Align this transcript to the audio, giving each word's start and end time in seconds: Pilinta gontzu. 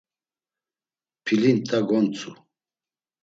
Pilinta 1.25 1.77
gontzu. 1.91 2.31